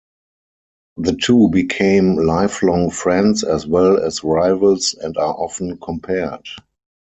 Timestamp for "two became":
1.15-2.15